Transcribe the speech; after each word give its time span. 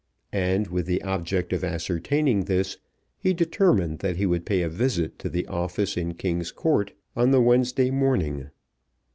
And 0.33 0.65
with 0.65 0.87
the 0.87 0.99
object 1.03 1.53
of 1.53 1.63
ascertaining 1.63 2.45
this, 2.45 2.79
he 3.19 3.35
determined 3.35 3.99
that 3.99 4.15
he 4.17 4.25
would 4.25 4.47
pay 4.47 4.63
a 4.63 4.67
visit 4.67 5.19
to 5.19 5.29
the 5.29 5.45
office 5.45 5.95
in 5.95 6.15
King's 6.15 6.51
Court 6.51 6.93
on 7.15 7.29
the 7.29 7.39
Wednesday 7.39 7.91
morning. 7.91 8.49